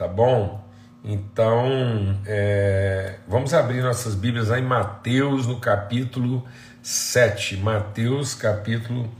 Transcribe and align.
tá 0.00 0.08
bom? 0.08 0.66
Então, 1.04 2.18
é, 2.24 3.16
vamos 3.28 3.52
abrir 3.52 3.82
nossas 3.82 4.14
Bíblias 4.14 4.48
lá 4.48 4.58
em 4.58 4.64
Mateus, 4.64 5.46
no 5.46 5.60
capítulo 5.60 6.42
7. 6.82 7.58
Mateus, 7.58 8.34
capítulo 8.34 9.12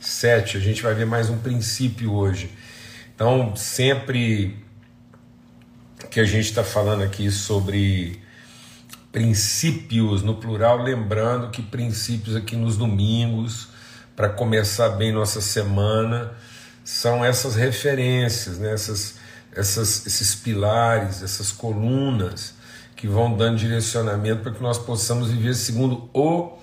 7. 0.00 0.56
A 0.56 0.60
gente 0.60 0.82
vai 0.82 0.94
ver 0.94 1.06
mais 1.06 1.30
um 1.30 1.38
princípio 1.38 2.12
hoje. 2.12 2.50
Então, 3.14 3.54
sempre 3.54 4.64
que 6.10 6.18
a 6.18 6.24
gente 6.24 6.46
está 6.46 6.64
falando 6.64 7.04
aqui 7.04 7.30
sobre 7.30 8.20
princípios 9.12 10.24
no 10.24 10.34
plural, 10.34 10.82
lembrando 10.82 11.50
que 11.50 11.62
princípios 11.62 12.34
aqui 12.34 12.56
nos 12.56 12.76
domingos, 12.76 13.68
para 14.16 14.28
começar 14.28 14.88
bem 14.88 15.12
nossa 15.12 15.40
semana, 15.40 16.32
são 16.82 17.24
essas 17.24 17.54
referências, 17.54 18.58
né? 18.58 18.72
essas, 18.72 19.24
essas, 19.56 20.06
esses 20.06 20.34
pilares, 20.34 21.22
essas 21.22 21.50
colunas 21.50 22.54
que 22.94 23.06
vão 23.06 23.36
dando 23.36 23.58
direcionamento 23.58 24.42
para 24.42 24.52
que 24.52 24.62
nós 24.62 24.78
possamos 24.78 25.30
viver 25.30 25.54
segundo 25.54 26.08
o 26.12 26.58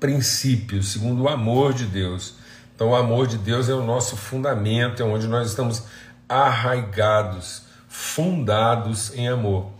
princípio, 0.00 0.82
segundo 0.82 1.22
o 1.22 1.28
amor 1.28 1.72
de 1.72 1.86
Deus. 1.86 2.34
Então, 2.74 2.90
o 2.90 2.94
amor 2.94 3.26
de 3.26 3.38
Deus 3.38 3.68
é 3.68 3.74
o 3.74 3.82
nosso 3.82 4.16
fundamento, 4.16 5.02
é 5.02 5.06
onde 5.06 5.26
nós 5.26 5.48
estamos 5.48 5.82
arraigados, 6.28 7.62
fundados 7.88 9.14
em 9.14 9.28
amor. 9.28 9.70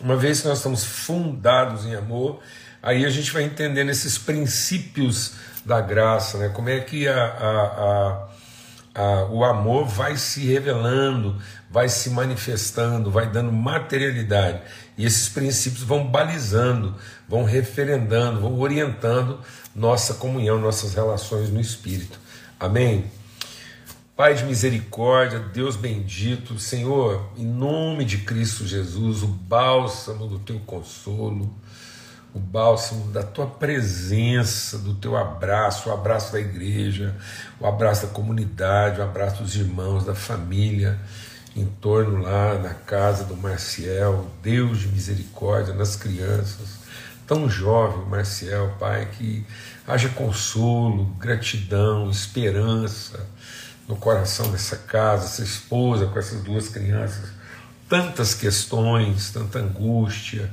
Uma 0.00 0.16
vez 0.16 0.40
que 0.40 0.48
nós 0.48 0.58
estamos 0.58 0.84
fundados 0.84 1.86
em 1.86 1.94
amor, 1.94 2.40
aí 2.82 3.06
a 3.06 3.10
gente 3.10 3.32
vai 3.32 3.44
entendendo 3.44 3.90
esses 3.90 4.18
princípios 4.18 5.34
da 5.64 5.80
graça, 5.80 6.38
né? 6.38 6.48
como 6.48 6.68
é 6.68 6.80
que 6.80 7.06
a, 7.08 7.14
a, 7.14 7.62
a, 7.64 8.28
a, 8.94 9.24
o 9.30 9.44
amor 9.44 9.86
vai 9.86 10.16
se 10.16 10.44
revelando, 10.46 11.36
vai 11.70 11.88
se 11.88 12.10
manifestando, 12.10 13.10
vai 13.10 13.30
dando 13.30 13.52
materialidade. 13.52 14.60
E 14.96 15.04
esses 15.04 15.28
princípios 15.28 15.82
vão 15.82 16.06
balizando, 16.06 16.94
vão 17.28 17.44
referendando, 17.44 18.40
vão 18.40 18.58
orientando 18.58 19.40
nossa 19.74 20.14
comunhão, 20.14 20.60
nossas 20.60 20.94
relações 20.94 21.48
no 21.50 21.60
Espírito. 21.60 22.18
Amém? 22.60 23.10
Pai 24.14 24.34
de 24.34 24.44
misericórdia, 24.44 25.38
Deus 25.38 25.74
bendito, 25.74 26.58
Senhor, 26.58 27.32
em 27.36 27.46
nome 27.46 28.04
de 28.04 28.18
Cristo 28.18 28.66
Jesus, 28.66 29.22
o 29.22 29.26
bálsamo 29.26 30.26
do 30.26 30.38
teu 30.38 30.60
consolo, 30.60 31.50
o 32.34 32.38
bálsamo 32.38 33.10
da 33.12 33.22
tua 33.22 33.46
presença, 33.46 34.78
do 34.78 34.94
teu 34.94 35.16
abraço, 35.16 35.90
o 35.90 35.92
abraço 35.92 36.32
da 36.32 36.40
igreja, 36.40 37.14
o 37.60 37.66
abraço 37.66 38.06
da 38.06 38.12
comunidade, 38.12 39.00
o 39.00 39.04
abraço 39.04 39.42
dos 39.42 39.54
irmãos, 39.54 40.04
da 40.04 40.14
família, 40.14 40.98
em 41.54 41.66
torno 41.66 42.22
lá 42.22 42.58
na 42.58 42.70
casa 42.72 43.24
do 43.24 43.36
Marcial, 43.36 44.26
Deus 44.42 44.80
de 44.80 44.88
misericórdia, 44.88 45.74
nas 45.74 45.94
crianças, 45.94 46.80
tão 47.26 47.48
jovem, 47.50 48.06
Marcial, 48.06 48.76
Pai, 48.80 49.10
que 49.12 49.46
haja 49.86 50.08
consolo, 50.08 51.04
gratidão, 51.18 52.10
esperança 52.10 53.26
no 53.86 53.96
coração 53.96 54.50
dessa 54.50 54.76
casa, 54.76 55.26
essa 55.26 55.42
esposa 55.42 56.06
com 56.06 56.18
essas 56.18 56.42
duas 56.42 56.68
crianças, 56.68 57.30
tantas 57.88 58.32
questões, 58.34 59.30
tanta 59.30 59.58
angústia, 59.58 60.50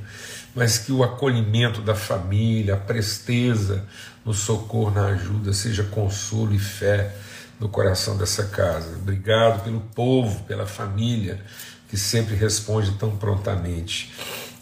mas 0.54 0.78
que 0.78 0.92
o 0.92 1.02
acolhimento 1.02 1.80
da 1.80 1.94
família, 1.94 2.74
a 2.74 2.76
presteza 2.76 3.86
no 4.24 4.34
socorro, 4.34 4.90
na 4.90 5.06
ajuda, 5.06 5.52
seja 5.52 5.84
consolo 5.84 6.54
e 6.54 6.58
fé 6.58 7.14
no 7.58 7.68
coração 7.68 8.16
dessa 8.16 8.44
casa. 8.44 8.96
Obrigado 8.96 9.62
pelo 9.64 9.80
povo, 9.80 10.42
pela 10.44 10.66
família 10.66 11.40
que 11.88 11.96
sempre 11.96 12.34
responde 12.34 12.92
tão 12.92 13.16
prontamente. 13.16 14.12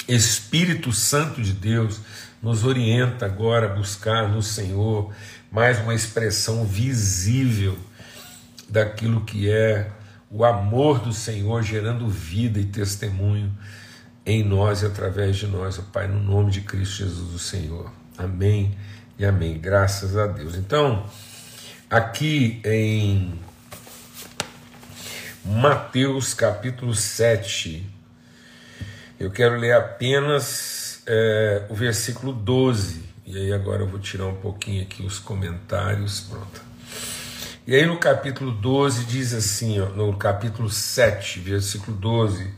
Espírito 0.09 0.93
Santo 0.93 1.43
de 1.43 1.53
Deus 1.53 2.01
nos 2.43 2.65
orienta 2.65 3.27
agora 3.27 3.67
a 3.67 3.75
buscar 3.75 4.29
no 4.29 4.43
Senhor 4.43 5.13
mais 5.51 5.79
uma 5.81 5.95
expressão 5.95 6.65
visível 6.65 7.77
daquilo 8.69 9.23
que 9.23 9.51
é 9.51 9.91
o 10.31 10.45
amor 10.45 11.01
do 11.01 11.13
Senhor 11.13 11.63
gerando 11.63 12.09
vida 12.09 12.59
e 12.59 12.65
testemunho 12.65 13.53
em 14.29 14.45
nós 14.45 14.83
e 14.83 14.87
através 14.87 15.37
de 15.37 15.47
nós, 15.47 15.79
ó 15.79 15.83
Pai, 15.91 16.07
no 16.07 16.21
nome 16.21 16.51
de 16.51 16.61
Cristo 16.61 16.99
Jesus, 16.99 17.35
o 17.35 17.39
Senhor. 17.39 17.91
Amém 18.19 18.77
e 19.19 19.25
amém. 19.25 19.59
Graças 19.59 20.19
a 20.19 20.27
Deus. 20.27 20.55
Então, 20.55 21.07
aqui 21.89 22.61
em 22.63 23.41
Mateus 25.43 26.35
capítulo 26.35 26.95
7, 26.95 27.89
eu 29.19 29.31
quero 29.31 29.57
ler 29.57 29.73
apenas 29.73 31.03
é, 31.07 31.65
o 31.71 31.75
versículo 31.75 32.31
12. 32.31 33.03
E 33.25 33.35
aí 33.35 33.51
agora 33.51 33.81
eu 33.81 33.89
vou 33.89 33.99
tirar 33.99 34.27
um 34.27 34.35
pouquinho 34.35 34.83
aqui 34.83 35.03
os 35.03 35.19
comentários. 35.19 36.21
Pronto. 36.21 36.61
E 37.67 37.75
aí 37.75 37.87
no 37.87 37.99
capítulo 37.99 38.51
12 38.51 39.07
diz 39.07 39.33
assim, 39.33 39.81
ó, 39.81 39.87
no 39.87 40.15
capítulo 40.19 40.69
7, 40.69 41.41
versículo 41.41 41.97
12, 41.97 42.58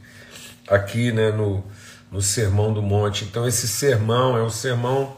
aqui 0.71 1.11
né, 1.11 1.33
no, 1.33 1.65
no 2.11 2.23
Sermão 2.23 2.73
do 2.73 2.81
Monte. 2.81 3.25
Então 3.25 3.47
esse 3.47 3.67
sermão 3.67 4.37
é 4.39 4.43
o 4.43 4.51
sermão, 4.51 5.17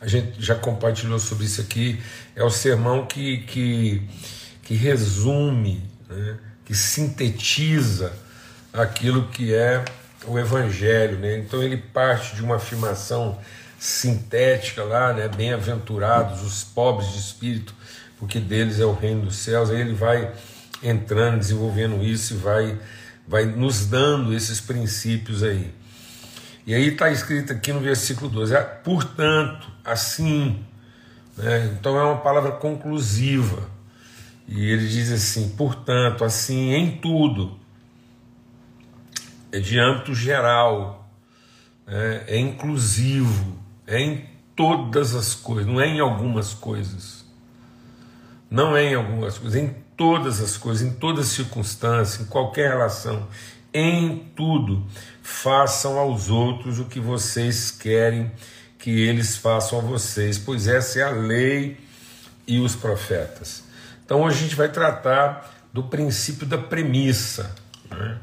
a 0.00 0.08
gente 0.08 0.34
já 0.38 0.56
compartilhou 0.56 1.18
sobre 1.18 1.44
isso 1.46 1.60
aqui, 1.60 2.02
é 2.34 2.42
o 2.42 2.50
sermão 2.50 3.06
que, 3.06 3.38
que, 3.38 4.02
que 4.62 4.74
resume, 4.74 5.82
né, 6.08 6.36
que 6.64 6.74
sintetiza 6.74 8.12
aquilo 8.72 9.28
que 9.28 9.54
é 9.54 9.84
o 10.26 10.38
Evangelho. 10.38 11.18
Né? 11.18 11.38
Então 11.38 11.62
ele 11.62 11.76
parte 11.76 12.34
de 12.34 12.42
uma 12.42 12.56
afirmação 12.56 13.38
sintética 13.78 14.82
lá, 14.82 15.12
né, 15.12 15.28
bem-aventurados 15.28 16.42
os 16.42 16.64
pobres 16.64 17.12
de 17.12 17.18
espírito, 17.18 17.72
porque 18.18 18.40
deles 18.40 18.80
é 18.80 18.84
o 18.84 18.92
reino 18.92 19.22
dos 19.22 19.36
céus. 19.36 19.70
Aí 19.70 19.80
ele 19.80 19.94
vai 19.94 20.32
entrando, 20.82 21.38
desenvolvendo 21.38 22.02
isso 22.04 22.34
e 22.34 22.36
vai, 22.36 22.78
vai 23.28 23.44
nos 23.44 23.86
dando 23.86 24.32
esses 24.32 24.58
princípios 24.58 25.42
aí. 25.42 25.70
E 26.66 26.74
aí 26.74 26.88
está 26.88 27.10
escrito 27.10 27.52
aqui 27.52 27.72
no 27.72 27.80
versículo 27.80 28.30
12: 28.30 28.56
ah, 28.56 28.64
portanto, 28.64 29.70
assim. 29.84 30.64
Né? 31.36 31.76
Então 31.78 31.96
é 31.96 32.02
uma 32.02 32.16
palavra 32.16 32.52
conclusiva. 32.52 33.68
E 34.48 34.70
ele 34.70 34.88
diz 34.88 35.12
assim: 35.12 35.50
portanto, 35.50 36.24
assim, 36.24 36.72
em 36.72 36.96
tudo, 36.98 37.58
é 39.52 39.60
de 39.60 39.78
âmbito 39.78 40.14
geral, 40.14 41.06
é, 41.86 42.24
é 42.28 42.38
inclusivo, 42.38 43.58
é 43.86 44.00
em 44.00 44.24
todas 44.56 45.14
as 45.14 45.34
coisas, 45.34 45.66
não 45.66 45.80
é 45.80 45.86
em 45.86 46.00
algumas 46.00 46.54
coisas. 46.54 47.26
Não 48.50 48.74
é 48.74 48.84
em 48.84 48.94
algumas 48.94 49.36
coisas, 49.36 49.62
em 49.62 49.74
todas 49.98 50.40
as 50.40 50.56
coisas, 50.56 50.86
em 50.86 50.92
todas 50.92 51.26
as 51.26 51.32
circunstâncias, 51.32 52.20
em 52.20 52.30
qualquer 52.30 52.70
relação, 52.70 53.28
em 53.74 54.30
tudo, 54.34 54.86
façam 55.22 55.98
aos 55.98 56.30
outros 56.30 56.78
o 56.78 56.86
que 56.86 57.00
vocês 57.00 57.70
querem 57.70 58.30
que 58.78 58.90
eles 58.90 59.36
façam 59.36 59.80
a 59.80 59.82
vocês, 59.82 60.38
pois 60.38 60.68
essa 60.68 61.00
é 61.00 61.02
a 61.02 61.10
lei 61.10 61.76
e 62.46 62.60
os 62.60 62.76
profetas. 62.76 63.64
Então 64.04 64.22
hoje 64.22 64.38
a 64.38 64.42
gente 64.42 64.54
vai 64.54 64.68
tratar 64.68 65.52
do 65.72 65.82
princípio 65.82 66.46
da 66.46 66.56
premissa. 66.56 67.54
Né? 67.90 68.18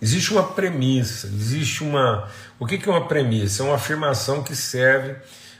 Existe 0.00 0.32
uma 0.32 0.42
premissa, 0.42 1.26
existe 1.26 1.84
uma. 1.84 2.28
O 2.58 2.66
que 2.66 2.82
é 2.88 2.90
uma 2.90 3.06
premissa? 3.06 3.62
É 3.62 3.66
uma 3.66 3.76
afirmação 3.76 4.42
que 4.42 4.56
serve 4.56 5.16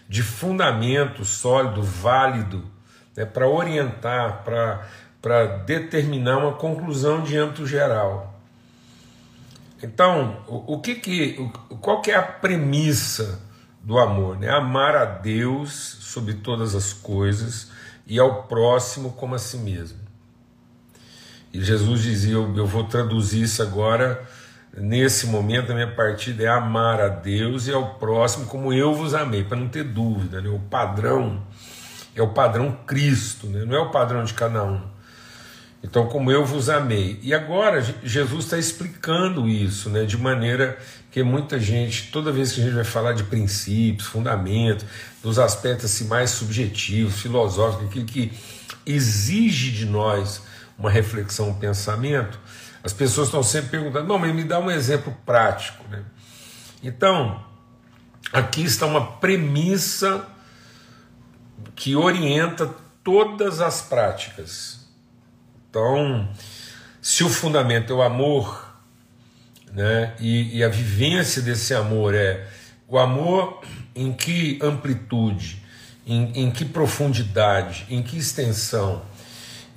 de 0.08 0.22
fundamento 0.22 1.24
sólido, 1.24 1.82
válido 1.82 2.64
né, 3.14 3.24
para 3.24 3.46
orientar, 3.46 4.42
para 4.42 4.88
determinar 5.66 6.38
uma 6.38 6.54
conclusão 6.54 7.22
de 7.22 7.36
âmbito 7.36 7.66
geral. 7.66 8.40
Então, 9.82 10.42
o, 10.46 10.74
o 10.74 10.80
que 10.80 10.94
que, 10.94 11.50
o, 11.68 11.76
qual 11.76 12.00
que 12.00 12.10
é 12.10 12.16
a 12.16 12.22
premissa 12.22 13.40
do 13.82 13.98
amor? 13.98 14.38
Né? 14.38 14.50
Amar 14.50 14.94
a 14.94 15.04
Deus 15.04 15.72
sobre 15.72 16.34
todas 16.34 16.74
as 16.74 16.92
coisas 16.92 17.70
e 18.06 18.18
ao 18.18 18.44
próximo 18.44 19.12
como 19.12 19.34
a 19.34 19.38
si 19.38 19.56
mesmo. 19.58 19.98
E 21.52 21.62
Jesus 21.62 22.02
dizia: 22.02 22.34
Eu, 22.34 22.56
eu 22.56 22.66
vou 22.66 22.84
traduzir 22.84 23.42
isso 23.42 23.62
agora. 23.62 24.26
Nesse 24.76 25.26
momento, 25.26 25.72
a 25.72 25.74
minha 25.74 25.92
partida 25.92 26.44
é 26.44 26.46
amar 26.46 27.00
a 27.00 27.08
Deus 27.08 27.66
e 27.66 27.72
ao 27.72 27.94
próximo 27.94 28.46
como 28.46 28.72
eu 28.72 28.94
vos 28.94 29.14
amei, 29.14 29.42
para 29.42 29.56
não 29.56 29.66
ter 29.66 29.82
dúvida. 29.82 30.40
Né? 30.40 30.48
O 30.48 30.60
padrão 30.60 31.42
é 32.14 32.22
o 32.22 32.28
padrão 32.28 32.70
Cristo, 32.86 33.48
né? 33.48 33.64
não 33.64 33.74
é 33.74 33.80
o 33.80 33.90
padrão 33.90 34.22
de 34.22 34.32
cada 34.32 34.62
um. 34.62 34.80
Então, 35.82 36.06
como 36.06 36.30
eu 36.30 36.44
vos 36.44 36.68
amei. 36.68 37.18
E 37.22 37.32
agora 37.32 37.80
Jesus 38.02 38.44
está 38.44 38.58
explicando 38.58 39.48
isso, 39.48 39.88
né? 39.88 40.04
de 40.04 40.18
maneira 40.18 40.78
que 41.10 41.22
muita 41.22 41.58
gente, 41.58 42.10
toda 42.12 42.30
vez 42.30 42.52
que 42.52 42.60
a 42.60 42.64
gente 42.64 42.74
vai 42.74 42.84
falar 42.84 43.12
de 43.14 43.24
princípios, 43.24 44.06
fundamentos, 44.06 44.84
dos 45.22 45.38
aspectos 45.38 45.86
assim, 45.86 46.06
mais 46.06 46.30
subjetivos, 46.30 47.20
filosóficos, 47.20 47.86
aquilo 47.86 48.04
que 48.04 48.32
exige 48.86 49.70
de 49.72 49.86
nós 49.86 50.42
uma 50.78 50.90
reflexão, 50.90 51.50
um 51.50 51.54
pensamento, 51.54 52.38
as 52.82 52.92
pessoas 52.92 53.28
estão 53.28 53.42
sempre 53.42 53.70
perguntando, 53.70 54.06
não, 54.06 54.18
mas 54.18 54.34
me 54.34 54.44
dá 54.44 54.58
um 54.58 54.70
exemplo 54.70 55.14
prático. 55.26 55.84
Né? 55.90 56.02
Então, 56.82 57.44
aqui 58.32 58.62
está 58.62 58.86
uma 58.86 59.12
premissa 59.18 60.26
que 61.74 61.94
orienta 61.96 62.70
todas 63.02 63.60
as 63.60 63.82
práticas. 63.82 64.79
Então, 65.70 66.28
se 67.00 67.22
o 67.22 67.28
fundamento 67.28 67.92
é 67.92 67.96
o 67.96 68.02
amor, 68.02 68.68
né, 69.72 70.14
e, 70.18 70.58
e 70.58 70.64
a 70.64 70.68
vivência 70.68 71.40
desse 71.40 71.72
amor 71.72 72.12
é 72.12 72.44
o 72.88 72.98
amor 72.98 73.62
em 73.94 74.12
que 74.12 74.58
amplitude, 74.60 75.62
em, 76.04 76.32
em 76.34 76.50
que 76.50 76.64
profundidade, 76.64 77.86
em 77.88 78.02
que 78.02 78.18
extensão, 78.18 79.02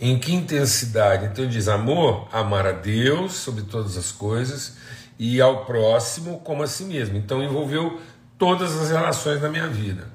em 0.02 0.18
que 0.18 0.34
intensidade. 0.34 1.26
Então 1.26 1.46
ele 1.46 1.54
diz: 1.54 1.68
amor, 1.68 2.28
amar 2.32 2.66
a 2.66 2.72
Deus 2.72 3.34
sobre 3.34 3.62
todas 3.64 3.96
as 3.96 4.12
coisas 4.12 4.78
e 5.20 5.40
ao 5.40 5.64
próximo 5.66 6.40
como 6.40 6.64
a 6.64 6.68
si 6.68 6.86
mesmo. 6.86 7.16
Então 7.18 7.44
envolveu 7.44 8.02
todas 8.38 8.76
as 8.82 8.90
relações 8.90 9.40
da 9.40 9.48
minha 9.48 9.68
vida. 9.68 10.12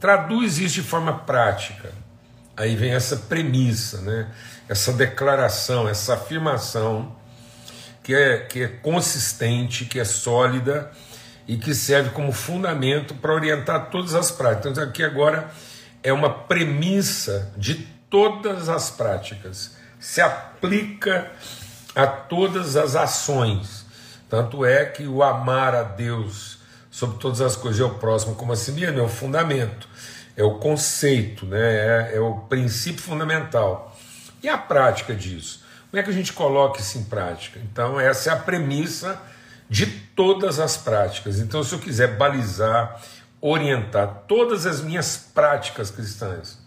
Traduz 0.00 0.58
isso 0.58 0.74
de 0.74 0.82
forma 0.82 1.20
prática. 1.20 1.92
Aí 2.56 2.76
vem 2.76 2.92
essa 2.92 3.16
premissa, 3.16 4.00
né? 4.00 4.28
Essa 4.68 4.92
declaração, 4.92 5.88
essa 5.88 6.14
afirmação 6.14 7.14
que 8.02 8.14
é, 8.14 8.38
que 8.38 8.62
é 8.62 8.68
consistente, 8.68 9.86
que 9.86 9.98
é 9.98 10.04
sólida 10.04 10.90
e 11.46 11.56
que 11.56 11.74
serve 11.74 12.10
como 12.10 12.32
fundamento 12.32 13.14
para 13.14 13.32
orientar 13.32 13.90
todas 13.90 14.14
as 14.14 14.30
práticas. 14.30 14.72
Então, 14.72 14.84
aqui 14.84 15.02
agora 15.02 15.50
é 16.02 16.12
uma 16.12 16.30
premissa 16.30 17.52
de 17.56 17.74
todas 18.10 18.68
as 18.68 18.90
práticas, 18.90 19.76
se 19.98 20.20
aplica 20.20 21.30
a 21.94 22.06
todas 22.06 22.76
as 22.76 22.94
ações. 22.94 23.84
Tanto 24.28 24.64
é 24.64 24.84
que 24.84 25.06
o 25.06 25.22
amar 25.22 25.74
a 25.74 25.82
Deus 25.82 26.58
sobre 26.90 27.18
todas 27.18 27.40
as 27.40 27.56
coisas 27.56 27.80
é 27.80 27.84
o 27.84 27.94
próximo 27.94 28.34
como 28.34 28.52
a 28.52 28.56
si 28.56 28.72
mesmo, 28.72 29.00
é 29.00 29.02
o 29.02 29.08
fundamento, 29.08 29.88
é 30.36 30.44
o 30.44 30.58
conceito, 30.58 31.46
né? 31.46 31.58
é, 31.58 32.16
é 32.16 32.20
o 32.20 32.40
princípio 32.40 33.02
fundamental. 33.02 33.93
E 34.44 34.48
a 34.50 34.58
prática 34.58 35.14
disso? 35.14 35.64
Como 35.90 35.98
é 35.98 36.02
que 36.02 36.10
a 36.10 36.12
gente 36.12 36.34
coloca 36.34 36.78
isso 36.78 36.98
em 36.98 37.04
prática? 37.04 37.58
Então, 37.60 37.98
essa 37.98 38.28
é 38.28 38.32
a 38.34 38.36
premissa 38.36 39.18
de 39.70 39.86
todas 39.86 40.60
as 40.60 40.76
práticas. 40.76 41.38
Então, 41.38 41.64
se 41.64 41.74
eu 41.74 41.78
quiser 41.78 42.18
balizar, 42.18 43.00
orientar 43.40 44.24
todas 44.28 44.66
as 44.66 44.82
minhas 44.82 45.16
práticas 45.16 45.90
cristãs, 45.90 46.58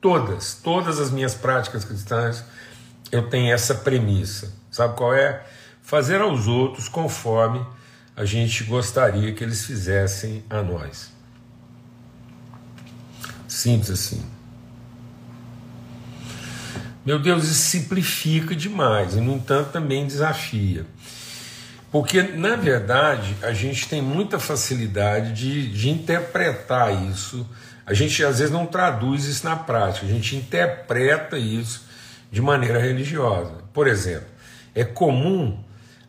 todas, 0.00 0.54
todas 0.54 0.98
as 0.98 1.10
minhas 1.10 1.34
práticas 1.34 1.84
cristãs, 1.84 2.42
eu 3.10 3.28
tenho 3.28 3.52
essa 3.52 3.74
premissa. 3.74 4.50
Sabe 4.70 4.96
qual 4.96 5.14
é? 5.14 5.44
Fazer 5.82 6.22
aos 6.22 6.48
outros 6.48 6.88
conforme 6.88 7.62
a 8.16 8.24
gente 8.24 8.64
gostaria 8.64 9.34
que 9.34 9.44
eles 9.44 9.66
fizessem 9.66 10.42
a 10.48 10.62
nós. 10.62 11.12
Simples 13.46 13.90
assim. 13.90 14.41
Meu 17.04 17.18
Deus, 17.18 17.44
isso 17.44 17.54
simplifica 17.54 18.54
demais 18.54 19.16
e, 19.16 19.20
no 19.20 19.34
entanto, 19.34 19.72
também 19.72 20.06
desafia. 20.06 20.86
Porque, 21.90 22.22
na 22.22 22.54
verdade, 22.54 23.36
a 23.42 23.52
gente 23.52 23.88
tem 23.88 24.00
muita 24.00 24.38
facilidade 24.38 25.32
de, 25.32 25.68
de 25.68 25.90
interpretar 25.90 27.10
isso. 27.10 27.46
A 27.84 27.92
gente, 27.92 28.24
às 28.24 28.38
vezes, 28.38 28.52
não 28.52 28.66
traduz 28.66 29.24
isso 29.24 29.44
na 29.44 29.56
prática, 29.56 30.06
a 30.06 30.08
gente 30.08 30.36
interpreta 30.36 31.36
isso 31.36 31.84
de 32.30 32.40
maneira 32.40 32.78
religiosa. 32.78 33.52
Por 33.74 33.88
exemplo, 33.88 34.28
é 34.74 34.84
comum 34.84 35.62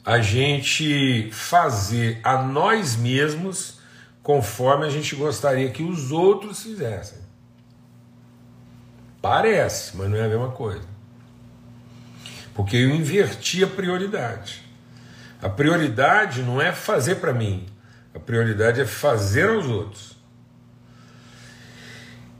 a 0.05 0.19
gente 0.19 1.29
fazer 1.31 2.19
a 2.23 2.41
nós 2.41 2.95
mesmos 2.95 3.79
conforme 4.21 4.85
a 4.85 4.89
gente 4.89 5.15
gostaria 5.15 5.69
que 5.69 5.83
os 5.83 6.11
outros 6.11 6.63
fizessem. 6.63 7.22
Parece, 9.23 9.95
mas 9.95 10.09
não 10.09 10.17
é 10.17 10.25
a 10.25 10.27
mesma 10.27 10.51
coisa. 10.51 10.83
Porque 12.53 12.75
eu 12.75 12.89
inverti 12.89 13.63
a 13.63 13.67
prioridade. 13.67 14.61
A 15.41 15.47
prioridade 15.47 16.41
não 16.41 16.61
é 16.61 16.73
fazer 16.73 17.15
para 17.15 17.31
mim, 17.31 17.65
a 18.13 18.19
prioridade 18.19 18.81
é 18.81 18.85
fazer 18.85 19.47
aos 19.47 19.65
outros. 19.65 20.17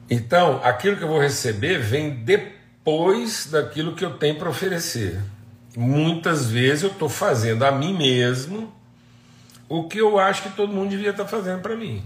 Então, 0.10 0.60
aquilo 0.62 0.98
que 0.98 1.04
eu 1.04 1.08
vou 1.08 1.22
receber 1.22 1.80
vem 1.80 2.16
depois 2.16 3.48
daquilo 3.50 3.96
que 3.96 4.04
eu 4.04 4.18
tenho 4.18 4.38
para 4.38 4.50
oferecer. 4.50 5.22
Muitas 5.78 6.50
vezes 6.52 6.84
eu 6.84 6.92
estou 6.92 7.08
fazendo 7.08 7.64
a 7.64 7.72
mim 7.72 7.98
mesmo 7.98 8.74
o 9.70 9.88
que 9.88 10.00
eu 10.00 10.20
acho 10.20 10.44
que 10.44 10.50
todo 10.50 10.74
mundo 10.74 10.90
devia 10.90 11.12
estar 11.12 11.24
tá 11.24 11.30
fazendo 11.30 11.62
para 11.62 11.78
mim. 11.78 12.04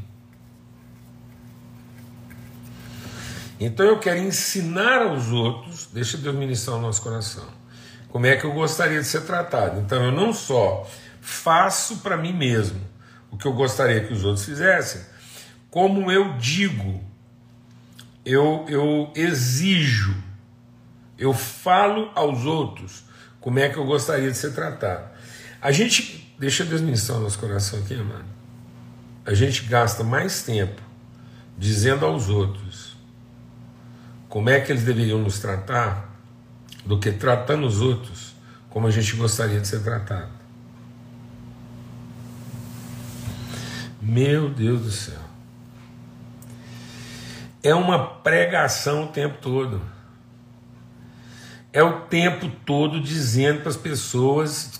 Então 3.59 3.85
eu 3.85 3.99
quero 3.99 4.19
ensinar 4.19 5.01
aos 5.01 5.29
outros, 5.31 5.89
deixa 5.91 6.17
Deus 6.17 6.35
ministrar 6.35 6.77
o 6.77 6.81
nosso 6.81 7.01
coração 7.01 7.57
como 8.09 8.25
é 8.25 8.35
que 8.35 8.45
eu 8.45 8.53
gostaria 8.53 8.99
de 8.99 9.05
ser 9.05 9.21
tratado. 9.21 9.79
Então 9.79 10.03
eu 10.03 10.11
não 10.11 10.33
só 10.33 10.89
faço 11.21 11.97
para 11.97 12.17
mim 12.17 12.33
mesmo 12.33 12.81
o 13.29 13.37
que 13.37 13.45
eu 13.45 13.53
gostaria 13.53 14.03
que 14.05 14.13
os 14.13 14.23
outros 14.23 14.45
fizessem, 14.45 15.01
como 15.69 16.11
eu 16.11 16.37
digo, 16.37 17.03
eu, 18.25 18.65
eu 18.67 19.11
exijo, 19.15 20.15
eu 21.17 21.33
falo 21.33 22.09
aos 22.15 22.45
outros 22.45 23.03
como 23.39 23.59
é 23.59 23.69
que 23.69 23.77
eu 23.77 23.85
gostaria 23.85 24.31
de 24.31 24.37
ser 24.37 24.53
tratado. 24.53 25.09
A 25.61 25.71
gente, 25.71 26.33
deixa 26.39 26.65
Deus 26.65 26.81
ministrar 26.81 27.19
o 27.19 27.21
nosso 27.21 27.37
coração 27.37 27.79
aqui, 27.79 27.93
amado. 27.93 28.25
A 29.25 29.33
gente 29.33 29.63
gasta 29.63 30.03
mais 30.03 30.41
tempo 30.43 30.81
dizendo 31.57 32.05
aos 32.05 32.29
outros 32.29 32.86
como 34.29 34.49
é 34.49 34.59
que 34.59 34.71
eles 34.71 34.83
deveriam 34.83 35.19
nos 35.19 35.39
tratar 35.39 36.09
do 36.85 36.99
que 36.99 37.11
tratando 37.11 37.65
os 37.65 37.81
outros 37.81 38.35
como 38.69 38.87
a 38.87 38.91
gente 38.91 39.15
gostaria 39.15 39.59
de 39.59 39.67
ser 39.67 39.81
tratado. 39.81 40.29
Meu 44.01 44.49
Deus 44.49 44.81
do 44.81 44.91
céu. 44.91 45.19
É 47.63 47.73
uma 47.73 47.97
pregação 47.97 49.05
o 49.05 49.07
tempo 49.07 49.39
todo. 49.41 49.81
É 51.73 51.83
o 51.83 52.01
tempo 52.01 52.49
todo 52.65 53.01
dizendo 53.01 53.61
para 53.61 53.69
as 53.69 53.77
pessoas 53.77 54.79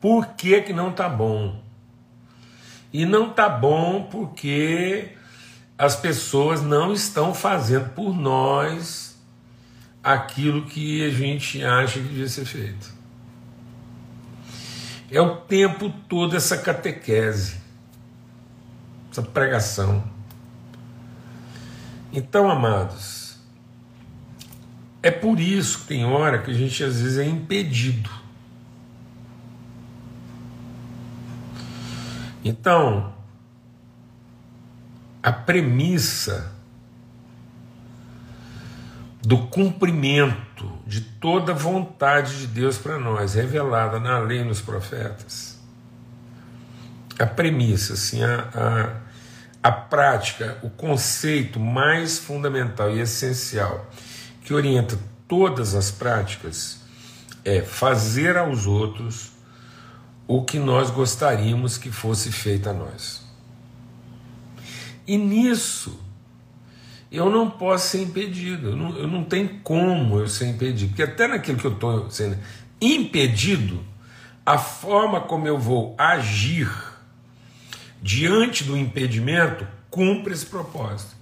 por 0.00 0.26
que, 0.34 0.60
que 0.62 0.72
não 0.72 0.90
está 0.90 1.08
bom. 1.08 1.62
E 2.92 3.06
não 3.06 3.30
está 3.30 3.48
bom 3.48 4.08
porque 4.10 5.16
as 5.80 5.96
pessoas 5.96 6.60
não 6.60 6.92
estão 6.92 7.32
fazendo 7.32 7.88
por 7.94 8.14
nós 8.14 9.18
aquilo 10.02 10.66
que 10.66 11.02
a 11.06 11.08
gente 11.08 11.64
acha 11.64 11.94
que 11.94 12.06
devia 12.06 12.28
ser 12.28 12.44
feito. 12.44 12.92
É 15.10 15.18
o 15.22 15.36
tempo 15.36 15.88
todo 16.06 16.36
essa 16.36 16.58
catequese, 16.58 17.62
essa 19.10 19.22
pregação. 19.22 20.04
Então, 22.12 22.50
amados, 22.50 23.38
é 25.02 25.10
por 25.10 25.40
isso 25.40 25.78
que 25.78 25.86
tem 25.86 26.04
hora 26.04 26.42
que 26.42 26.50
a 26.50 26.54
gente 26.54 26.84
às 26.84 27.00
vezes 27.00 27.16
é 27.16 27.24
impedido. 27.24 28.10
Então, 32.44 33.18
a 35.22 35.32
premissa 35.32 36.52
do 39.22 39.46
cumprimento 39.48 40.72
de 40.86 41.00
toda 41.00 41.52
a 41.52 41.54
vontade 41.54 42.38
de 42.38 42.46
Deus 42.46 42.78
para 42.78 42.98
nós, 42.98 43.34
revelada 43.34 44.00
na 44.00 44.18
lei 44.18 44.40
e 44.40 44.44
nos 44.44 44.60
profetas. 44.60 45.58
A 47.18 47.26
premissa, 47.26 47.92
assim, 47.92 48.22
a, 48.22 48.48
a, 49.62 49.68
a 49.68 49.72
prática, 49.72 50.58
o 50.62 50.70
conceito 50.70 51.60
mais 51.60 52.18
fundamental 52.18 52.90
e 52.90 53.00
essencial 53.00 53.90
que 54.42 54.54
orienta 54.54 54.98
todas 55.28 55.74
as 55.74 55.90
práticas 55.90 56.80
é 57.44 57.60
fazer 57.60 58.36
aos 58.36 58.66
outros 58.66 59.32
o 60.26 60.42
que 60.44 60.58
nós 60.58 60.90
gostaríamos 60.90 61.76
que 61.76 61.90
fosse 61.90 62.32
feito 62.32 62.70
a 62.70 62.72
nós. 62.72 63.29
E 65.10 65.16
nisso, 65.16 66.00
eu 67.10 67.28
não 67.28 67.50
posso 67.50 67.88
ser 67.88 68.02
impedido, 68.02 68.68
eu 68.68 68.76
não, 68.76 68.96
eu 68.96 69.08
não 69.08 69.24
tenho 69.24 69.58
como 69.58 70.20
eu 70.20 70.28
ser 70.28 70.46
impedido, 70.46 70.90
porque 70.90 71.02
até 71.02 71.26
naquilo 71.26 71.58
que 71.58 71.66
eu 71.66 71.72
estou 71.72 72.08
sendo 72.12 72.38
impedido, 72.80 73.84
a 74.46 74.56
forma 74.56 75.20
como 75.20 75.48
eu 75.48 75.58
vou 75.58 75.96
agir 75.98 76.70
diante 78.00 78.62
do 78.62 78.76
impedimento 78.76 79.66
cumpre 79.90 80.32
esse 80.32 80.46
propósito. 80.46 81.16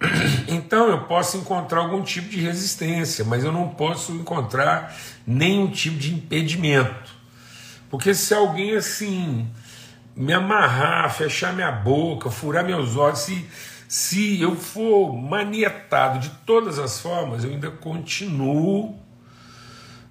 Então 0.46 0.88
eu 0.88 1.02
posso 1.02 1.38
encontrar 1.38 1.80
algum 1.80 2.04
tipo 2.04 2.28
de 2.28 2.38
resistência, 2.40 3.24
mas 3.24 3.42
eu 3.42 3.50
não 3.50 3.70
posso 3.70 4.12
encontrar 4.12 4.96
nenhum 5.26 5.72
tipo 5.72 5.98
de 5.98 6.14
impedimento. 6.14 7.10
Porque 7.90 8.14
se 8.14 8.32
alguém 8.32 8.76
assim 8.76 9.48
me 10.18 10.32
amarrar, 10.32 11.14
fechar 11.14 11.54
minha 11.54 11.70
boca, 11.70 12.28
furar 12.28 12.64
meus 12.64 12.96
olhos, 12.96 13.20
se, 13.20 13.48
se 13.86 14.40
eu 14.40 14.56
for 14.56 15.12
manietado 15.12 16.18
de 16.18 16.30
todas 16.44 16.76
as 16.76 16.98
formas, 16.98 17.44
eu 17.44 17.50
ainda 17.50 17.70
continuo 17.70 18.98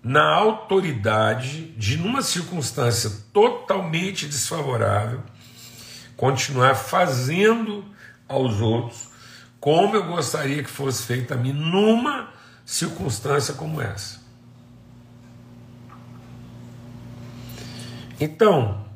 na 0.01 0.33
autoridade 0.33 1.71
de, 1.71 1.97
numa 1.97 2.21
circunstância 2.21 3.11
totalmente 3.33 4.25
desfavorável, 4.25 5.21
continuar 6.15 6.75
fazendo 6.75 7.83
aos 8.29 8.61
outros 8.61 9.09
como 9.59 9.95
eu 9.95 10.05
gostaria 10.05 10.63
que 10.63 10.69
fosse 10.69 11.03
feito 11.03 11.33
a 11.33 11.37
mim 11.37 11.51
numa 11.51 12.29
circunstância 12.65 13.53
como 13.53 13.81
essa. 13.81 14.21
Então, 18.19 18.86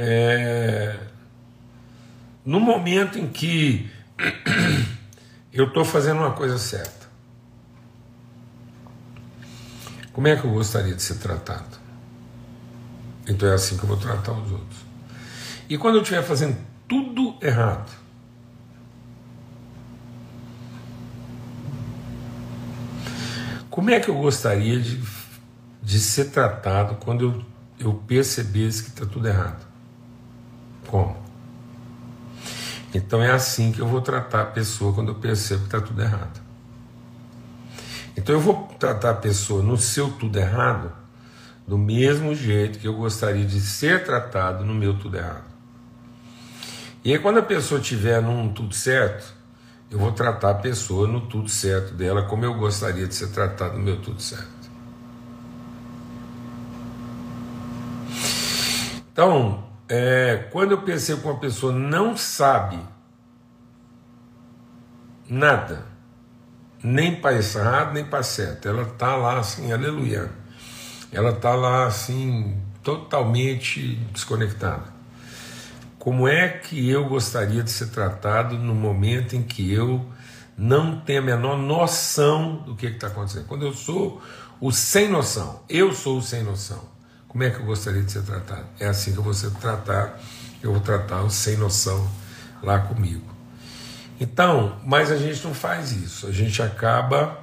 é, 0.00 0.96
no 2.44 2.60
momento 2.60 3.18
em 3.18 3.26
que 3.26 3.90
eu 5.52 5.66
estou 5.66 5.84
fazendo 5.84 6.18
uma 6.18 6.30
coisa 6.30 6.56
certa, 6.56 7.08
como 10.12 10.28
é 10.28 10.36
que 10.36 10.44
eu 10.44 10.52
gostaria 10.52 10.94
de 10.94 11.02
ser 11.02 11.16
tratado? 11.16 11.76
Então 13.26 13.48
é 13.48 13.54
assim 13.54 13.76
que 13.76 13.82
eu 13.82 13.88
vou 13.88 13.96
tratar 13.96 14.32
os 14.32 14.52
outros. 14.52 14.78
E 15.68 15.76
quando 15.76 15.96
eu 15.96 16.02
estiver 16.02 16.22
fazendo 16.22 16.56
tudo 16.86 17.36
errado, 17.42 17.90
como 23.68 23.90
é 23.90 23.98
que 23.98 24.08
eu 24.08 24.14
gostaria 24.14 24.80
de, 24.80 25.00
de 25.82 25.98
ser 25.98 26.26
tratado 26.26 26.94
quando 26.96 27.24
eu, 27.24 27.44
eu 27.86 27.94
percebesse 28.06 28.84
que 28.84 28.90
está 28.90 29.04
tudo 29.04 29.28
errado? 29.28 29.67
Como? 30.88 31.16
Então 32.92 33.22
é 33.22 33.30
assim 33.30 33.70
que 33.70 33.80
eu 33.80 33.86
vou 33.86 34.00
tratar 34.00 34.42
a 34.42 34.46
pessoa 34.46 34.92
quando 34.92 35.08
eu 35.08 35.14
percebo 35.14 35.60
que 35.60 35.66
está 35.66 35.80
tudo 35.80 36.02
errado. 36.02 36.40
Então 38.16 38.34
eu 38.34 38.40
vou 38.40 38.68
tratar 38.78 39.10
a 39.10 39.14
pessoa 39.14 39.62
no 39.62 39.76
seu 39.76 40.10
tudo 40.10 40.38
errado 40.38 40.90
do 41.66 41.76
mesmo 41.76 42.34
jeito 42.34 42.78
que 42.78 42.88
eu 42.88 42.94
gostaria 42.94 43.44
de 43.44 43.60
ser 43.60 44.04
tratado 44.04 44.64
no 44.64 44.74
meu 44.74 44.98
tudo 44.98 45.18
errado. 45.18 45.44
E 47.04 47.12
aí, 47.12 47.18
quando 47.18 47.38
a 47.38 47.42
pessoa 47.42 47.80
estiver 47.80 48.20
num 48.22 48.52
tudo 48.52 48.74
certo, 48.74 49.34
eu 49.90 49.98
vou 49.98 50.10
tratar 50.12 50.50
a 50.50 50.54
pessoa 50.54 51.06
no 51.06 51.20
tudo 51.20 51.48
certo 51.48 51.94
dela, 51.94 52.22
como 52.22 52.44
eu 52.44 52.54
gostaria 52.54 53.06
de 53.06 53.14
ser 53.14 53.28
tratado 53.28 53.78
no 53.78 53.84
meu 53.84 54.00
tudo 54.00 54.20
certo. 54.20 54.48
Então, 59.12 59.67
é, 59.88 60.48
quando 60.52 60.72
eu 60.72 60.82
percebo 60.82 61.22
que 61.22 61.28
uma 61.28 61.38
pessoa 61.38 61.72
não 61.72 62.16
sabe 62.16 62.78
nada, 65.28 65.86
nem 66.82 67.16
para 67.16 67.36
errado, 67.36 67.94
nem 67.94 68.04
para 68.04 68.22
certo, 68.22 68.68
ela 68.68 68.82
está 68.82 69.16
lá 69.16 69.38
assim, 69.38 69.72
aleluia, 69.72 70.30
ela 71.10 71.30
está 71.30 71.54
lá 71.54 71.86
assim, 71.86 72.56
totalmente 72.82 73.96
desconectada. 74.12 74.98
Como 75.98 76.28
é 76.28 76.48
que 76.48 76.88
eu 76.88 77.08
gostaria 77.08 77.62
de 77.62 77.70
ser 77.70 77.88
tratado 77.88 78.56
no 78.56 78.74
momento 78.74 79.34
em 79.34 79.42
que 79.42 79.72
eu 79.72 80.06
não 80.56 81.00
tenho 81.00 81.20
a 81.20 81.24
menor 81.24 81.58
noção 81.58 82.56
do 82.56 82.76
que 82.76 82.86
está 82.86 83.08
acontecendo? 83.08 83.46
Quando 83.46 83.66
eu 83.66 83.74
sou 83.74 84.22
o 84.60 84.70
sem 84.70 85.08
noção, 85.08 85.60
eu 85.68 85.92
sou 85.92 86.18
o 86.18 86.22
sem 86.22 86.42
noção. 86.42 86.97
Como 87.28 87.44
é 87.44 87.50
que 87.50 87.60
eu 87.60 87.66
gostaria 87.66 88.02
de 88.02 88.10
ser 88.10 88.22
tratado? 88.22 88.64
É 88.80 88.86
assim 88.86 89.12
que 89.12 89.18
eu 89.18 89.22
vou 89.22 89.34
ser 89.34 89.50
tratado, 89.52 90.12
eu 90.62 90.72
vou 90.72 90.80
tratar 90.80 91.22
o 91.22 91.30
sem 91.30 91.56
noção 91.56 92.10
lá 92.62 92.78
comigo. 92.80 93.22
Então, 94.18 94.80
mas 94.84 95.12
a 95.12 95.16
gente 95.16 95.44
não 95.44 95.54
faz 95.54 95.92
isso, 95.92 96.26
a 96.26 96.32
gente 96.32 96.60
acaba 96.60 97.38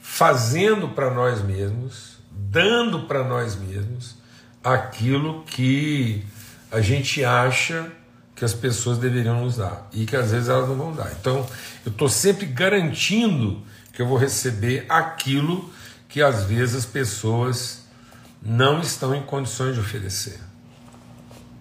fazendo 0.00 0.88
para 0.88 1.10
nós 1.10 1.42
mesmos, 1.42 2.18
dando 2.32 3.02
para 3.02 3.22
nós 3.22 3.54
mesmos 3.54 4.16
aquilo 4.64 5.44
que 5.44 6.24
a 6.72 6.80
gente 6.80 7.24
acha 7.24 7.86
que 8.34 8.44
as 8.44 8.54
pessoas 8.54 8.98
deveriam 8.98 9.44
nos 9.44 9.56
dar 9.56 9.88
e 9.92 10.06
que 10.06 10.16
às 10.16 10.30
vezes 10.30 10.48
elas 10.48 10.68
não 10.68 10.76
vão 10.76 10.92
dar. 10.92 11.12
Então, 11.20 11.46
eu 11.84 11.92
estou 11.92 12.08
sempre 12.08 12.46
garantindo 12.46 13.62
que 13.92 14.00
eu 14.00 14.06
vou 14.06 14.16
receber 14.16 14.86
aquilo 14.88 15.70
que 16.08 16.22
às 16.22 16.44
vezes 16.44 16.76
as 16.76 16.86
pessoas 16.86 17.87
não 18.42 18.80
estão 18.80 19.14
em 19.14 19.22
condições 19.22 19.74
de 19.74 19.80
oferecer. 19.80 20.40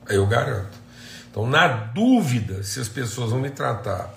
Eu 0.08 0.26
garanto. 0.26 0.78
Então, 1.30 1.46
na 1.46 1.68
dúvida 1.68 2.64
se 2.64 2.80
as 2.80 2.88
pessoas 2.88 3.32
vão 3.32 3.40
me 3.40 3.50
tratar 3.50 4.14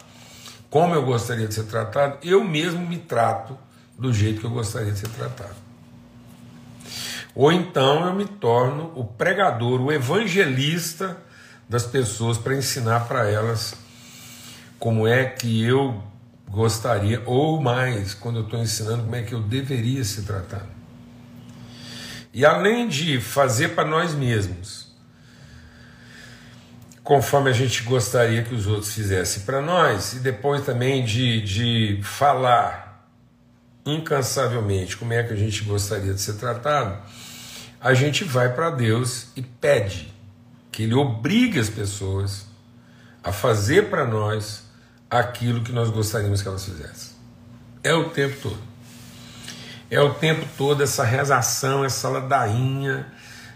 como 0.71 0.95
eu 0.95 1.05
gostaria 1.05 1.49
de 1.49 1.55
ser 1.55 1.65
tratado, 1.65 2.19
eu 2.23 2.45
mesmo 2.45 2.87
me 2.87 2.97
trato 2.97 3.59
do 3.99 4.15
jeito 4.15 4.41
que 4.41 4.47
eu 4.47 4.51
gostaria 4.51 4.93
de 4.93 5.01
ser 5.01 5.09
tratado. 5.09 5.57
Ou 7.35 7.53
então 7.53 8.07
eu 8.07 8.15
me 8.15 8.25
torno 8.25 8.93
o 8.95 9.05
pregador, 9.05 9.81
o 9.81 9.91
evangelista 9.91 11.17
das 11.69 11.85
pessoas 11.85 12.39
para 12.39 12.55
ensinar 12.55 13.09
para 13.09 13.29
elas 13.29 13.75
como 14.79 15.07
é 15.07 15.25
que 15.25 15.63
eu 15.63 16.03
gostaria, 16.49 17.23
ou 17.27 17.61
mais, 17.61 18.15
quando 18.15 18.37
eu 18.37 18.45
estou 18.45 18.59
ensinando, 18.59 19.03
como 19.03 19.15
é 19.15 19.23
que 19.23 19.35
eu 19.35 19.43
deveria 19.43 20.03
ser 20.05 20.23
tratado. 20.23 20.80
E 22.33 22.45
além 22.45 22.89
de 22.89 23.21
fazer 23.21 23.71
para 23.71 23.85
nós 23.85 24.15
mesmos, 24.15 24.95
conforme 27.03 27.51
a 27.51 27.53
gente 27.53 27.83
gostaria 27.83 28.43
que 28.43 28.55
os 28.55 28.67
outros 28.67 28.95
fizessem 28.95 29.43
para 29.43 29.61
nós, 29.61 30.13
e 30.13 30.21
depois 30.21 30.65
também 30.65 31.05
de, 31.05 31.43
de 31.43 32.01
falar 32.03 33.09
incansavelmente 33.85 34.97
como 34.97 35.13
é 35.13 35.23
que 35.23 35.33
a 35.33 35.37
gente 35.37 35.65
gostaria 35.65 36.15
de 36.15 36.21
ser 36.21 36.35
tratado, 36.35 36.97
a 37.81 37.95
gente 37.95 38.23
vai 38.25 38.53
para 38.53 38.71
Deus 38.71 39.29
e 39.35 39.43
pede 39.43 40.15
que 40.71 40.85
Ele 40.85 40.95
obrigue 40.95 41.59
as 41.59 41.69
pessoas 41.69 42.47
a 43.25 43.33
fazer 43.33 43.91
para 43.91 44.07
nós 44.07 44.65
aquilo 45.11 45.63
que 45.63 45.73
nós 45.73 45.91
gostaríamos 45.91 46.43
que 46.43 46.49
elas 46.49 46.65
fizessem. 46.65 47.13
É 47.83 47.93
o 47.93 48.11
tempo 48.11 48.37
todo. 48.41 48.70
É 49.91 50.01
o 50.01 50.15
tempo 50.15 50.47
todo 50.57 50.85
essa 50.85 51.03
rezação, 51.03 51.85
essa 51.85 52.09
ladainha, 52.09 53.07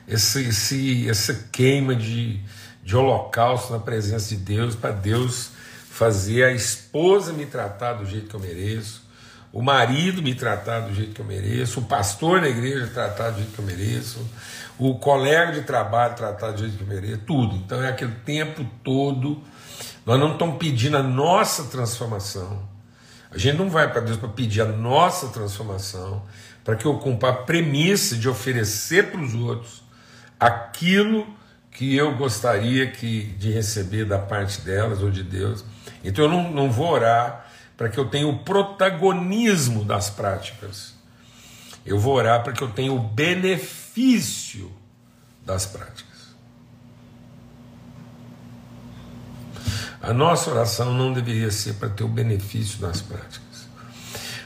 esse, 0.08 0.48
esse, 0.48 1.08
essa 1.08 1.32
queima 1.52 1.94
de, 1.94 2.40
de 2.82 2.96
holocausto 2.96 3.72
na 3.72 3.78
presença 3.78 4.34
de 4.34 4.42
Deus, 4.42 4.74
para 4.74 4.90
Deus 4.90 5.50
fazer 5.88 6.42
a 6.42 6.52
esposa 6.52 7.32
me 7.32 7.46
tratar 7.46 7.92
do 7.92 8.04
jeito 8.04 8.28
que 8.28 8.34
eu 8.34 8.40
mereço, 8.40 9.04
o 9.52 9.62
marido 9.62 10.20
me 10.20 10.34
tratar 10.34 10.80
do 10.80 10.92
jeito 10.92 11.12
que 11.12 11.20
eu 11.20 11.24
mereço, 11.24 11.78
o 11.78 11.84
pastor 11.84 12.40
na 12.40 12.48
igreja 12.48 12.88
tratar 12.88 13.30
do 13.30 13.36
jeito 13.36 13.52
que 13.52 13.60
eu 13.60 13.64
mereço, 13.64 14.28
o 14.76 14.96
colega 14.96 15.52
de 15.52 15.62
trabalho 15.62 16.16
tratar 16.16 16.50
do 16.50 16.58
jeito 16.58 16.76
que 16.76 16.82
eu 16.82 16.88
mereço, 16.88 17.20
tudo. 17.24 17.54
Então 17.54 17.80
é 17.80 17.88
aquele 17.88 18.14
tempo 18.24 18.66
todo. 18.82 19.40
Nós 20.04 20.18
não 20.18 20.32
estamos 20.32 20.58
pedindo 20.58 20.96
a 20.96 21.02
nossa 21.04 21.64
transformação. 21.64 22.60
A 23.34 23.38
gente 23.38 23.58
não 23.58 23.68
vai 23.68 23.90
para 23.90 24.00
Deus 24.00 24.16
para 24.16 24.28
pedir 24.28 24.60
a 24.60 24.66
nossa 24.66 25.28
transformação, 25.28 26.22
para 26.62 26.76
que 26.76 26.86
eu 26.86 26.96
cumpra 26.98 27.30
a 27.30 27.32
premissa 27.32 28.16
de 28.16 28.28
oferecer 28.28 29.10
para 29.10 29.20
os 29.20 29.34
outros 29.34 29.82
aquilo 30.38 31.26
que 31.72 31.96
eu 31.96 32.16
gostaria 32.16 32.88
que, 32.90 33.24
de 33.24 33.50
receber 33.50 34.04
da 34.04 34.18
parte 34.18 34.60
delas 34.60 35.02
ou 35.02 35.10
de 35.10 35.24
Deus. 35.24 35.64
Então 36.04 36.26
eu 36.26 36.30
não, 36.30 36.52
não 36.52 36.70
vou 36.70 36.92
orar 36.92 37.50
para 37.76 37.88
que 37.88 37.98
eu 37.98 38.04
tenha 38.04 38.28
o 38.28 38.38
protagonismo 38.38 39.84
das 39.84 40.08
práticas. 40.08 40.94
Eu 41.84 41.98
vou 41.98 42.14
orar 42.14 42.44
para 42.44 42.52
que 42.52 42.62
eu 42.62 42.70
tenha 42.70 42.92
o 42.92 42.98
benefício 43.00 44.70
das 45.44 45.66
práticas. 45.66 46.13
A 50.06 50.12
nossa 50.12 50.50
oração 50.50 50.92
não 50.92 51.12
deveria 51.12 51.50
ser 51.50 51.74
para 51.74 51.88
ter 51.88 52.04
o 52.04 52.08
benefício 52.08 52.78
das 52.78 53.00
práticas. 53.00 53.68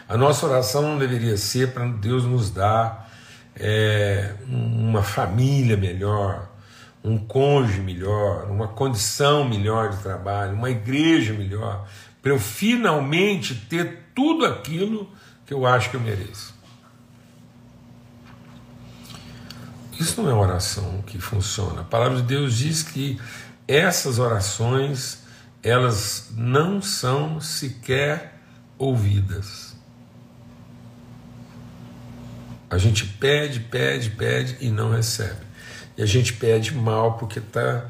A 0.09 0.17
nossa 0.17 0.47
oração 0.47 0.83
não 0.83 0.99
deveria 0.99 1.37
ser 1.37 1.73
para 1.73 1.85
Deus 1.87 2.25
nos 2.25 2.49
dar 2.51 3.11
é, 3.57 4.35
uma 4.47 5.03
família 5.03 5.77
melhor, 5.77 6.49
um 7.03 7.19
cônjuge 7.19 7.81
melhor, 7.81 8.45
uma 8.49 8.69
condição 8.69 9.49
melhor 9.49 9.91
de 9.91 9.97
trabalho, 9.99 10.55
uma 10.55 10.71
igreja 10.71 11.33
melhor 11.33 11.87
para 12.23 12.33
eu 12.33 12.39
finalmente 12.39 13.55
ter 13.55 14.11
tudo 14.15 14.45
aquilo 14.45 15.11
que 15.45 15.53
eu 15.53 15.67
acho 15.67 15.91
que 15.91 15.97
eu 15.97 16.01
mereço. 16.01 16.55
Isso 19.99 20.23
não 20.23 20.31
é 20.31 20.35
oração 20.35 21.03
que 21.07 21.19
funciona. 21.19 21.81
A 21.81 21.85
palavra 21.85 22.19
de 22.19 22.23
Deus 22.23 22.57
diz 22.57 22.83
que 22.83 23.21
essas 23.67 24.19
orações 24.19 25.27
elas 25.63 26.31
não 26.35 26.81
são 26.81 27.41
sequer 27.41 28.41
ouvidas. 28.77 29.77
A 32.71 32.77
gente 32.77 33.07
pede, 33.07 33.61
pede, 33.61 34.11
pede 34.11 34.57
e 34.61 34.71
não 34.71 34.91
recebe. 34.91 35.47
E 35.97 36.03
a 36.03 36.07
gente 36.07 36.35
pede 36.35 36.75
mal 36.75 37.15
porque 37.15 37.39
está 37.39 37.87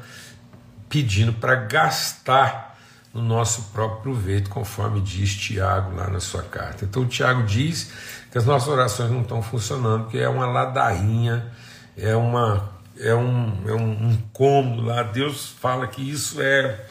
pedindo 0.87 1.33
para 1.33 1.55
gastar 1.55 2.77
no 3.13 3.21
nosso 3.21 3.63
próprio 3.73 4.01
proveito, 4.01 4.49
conforme 4.49 5.01
diz 5.01 5.35
Tiago 5.35 5.95
lá 5.95 6.07
na 6.07 6.19
sua 6.19 6.43
carta. 6.43 6.85
Então, 6.85 7.05
Tiago 7.07 7.43
diz 7.43 7.91
que 8.31 8.37
as 8.37 8.45
nossas 8.45 8.67
orações 8.67 9.11
não 9.11 9.21
estão 9.21 9.41
funcionando, 9.41 10.03
porque 10.03 10.17
é 10.19 10.29
uma 10.29 10.45
ladainha, 10.45 11.51
é, 11.97 12.15
uma, 12.15 12.69
é, 12.99 13.13
um, 13.13 13.63
é 13.67 13.73
um, 13.73 14.09
um 14.09 14.17
cômodo 14.31 14.83
lá. 14.83 15.03
Deus 15.03 15.49
fala 15.49 15.87
que 15.87 16.07
isso 16.07 16.41
é, 16.41 16.85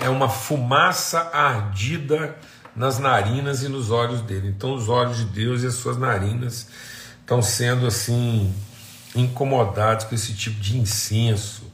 é 0.00 0.08
uma 0.08 0.28
fumaça 0.28 1.30
ardida 1.32 2.36
nas 2.74 2.98
narinas 2.98 3.62
e 3.62 3.68
nos 3.68 3.90
olhos 3.90 4.22
dele. 4.22 4.48
Então, 4.48 4.74
os 4.74 4.88
olhos 4.88 5.18
de 5.18 5.24
Deus 5.24 5.62
e 5.62 5.66
as 5.66 5.74
suas 5.74 5.96
narinas 5.96 6.68
estão 7.20 7.42
sendo 7.42 7.86
assim 7.86 8.54
incomodados 9.14 10.04
com 10.04 10.14
esse 10.14 10.32
tipo 10.34 10.60
de 10.60 10.78
incenso, 10.78 11.64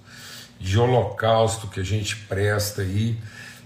de 0.58 0.78
holocausto 0.78 1.68
que 1.68 1.80
a 1.80 1.84
gente 1.84 2.16
presta 2.16 2.82
aí, 2.82 3.18